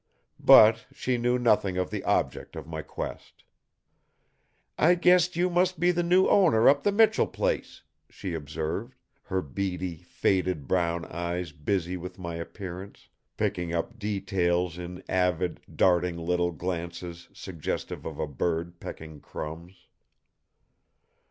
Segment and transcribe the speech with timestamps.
[0.39, 3.43] But she knew nothing of the object of my quest.
[4.75, 8.95] "I guessed you must be the new owner up to the Michell place," she observed,
[9.21, 16.17] her beady, faded brown eyes busy with my appearance, picking up details in avid, darting
[16.17, 19.85] little glances suggestive of a bird pecking crumbs.